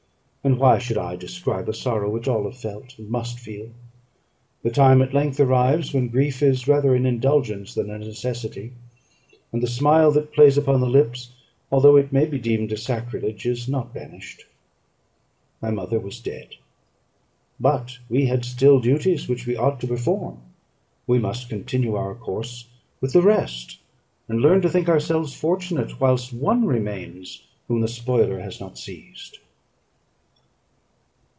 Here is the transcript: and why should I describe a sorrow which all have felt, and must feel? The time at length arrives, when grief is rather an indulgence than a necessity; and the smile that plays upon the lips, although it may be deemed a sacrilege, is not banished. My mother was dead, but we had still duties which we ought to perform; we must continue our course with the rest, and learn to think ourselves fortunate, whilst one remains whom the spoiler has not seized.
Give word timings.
and 0.43 0.57
why 0.57 0.79
should 0.79 0.97
I 0.97 1.17
describe 1.17 1.69
a 1.69 1.73
sorrow 1.73 2.09
which 2.09 2.27
all 2.27 2.45
have 2.45 2.57
felt, 2.57 2.97
and 2.97 3.07
must 3.07 3.37
feel? 3.37 3.69
The 4.63 4.71
time 4.71 5.03
at 5.03 5.13
length 5.13 5.39
arrives, 5.39 5.93
when 5.93 6.07
grief 6.07 6.41
is 6.41 6.67
rather 6.67 6.95
an 6.95 7.05
indulgence 7.05 7.75
than 7.75 7.91
a 7.91 7.99
necessity; 7.99 8.71
and 9.53 9.61
the 9.61 9.67
smile 9.67 10.11
that 10.13 10.33
plays 10.33 10.57
upon 10.57 10.79
the 10.81 10.87
lips, 10.89 11.29
although 11.71 11.95
it 11.95 12.11
may 12.11 12.25
be 12.25 12.39
deemed 12.39 12.71
a 12.71 12.77
sacrilege, 12.77 13.45
is 13.45 13.69
not 13.69 13.93
banished. 13.93 14.45
My 15.61 15.69
mother 15.69 15.99
was 15.99 16.19
dead, 16.19 16.55
but 17.59 17.99
we 18.09 18.25
had 18.25 18.43
still 18.43 18.79
duties 18.79 19.29
which 19.29 19.45
we 19.45 19.55
ought 19.55 19.79
to 19.81 19.87
perform; 19.87 20.39
we 21.05 21.19
must 21.19 21.49
continue 21.49 21.93
our 21.93 22.15
course 22.15 22.67
with 22.99 23.13
the 23.13 23.21
rest, 23.21 23.77
and 24.27 24.41
learn 24.41 24.63
to 24.63 24.69
think 24.71 24.89
ourselves 24.89 25.35
fortunate, 25.35 26.01
whilst 26.01 26.33
one 26.33 26.65
remains 26.65 27.43
whom 27.67 27.81
the 27.81 27.87
spoiler 27.87 28.39
has 28.39 28.59
not 28.59 28.75
seized. 28.79 29.37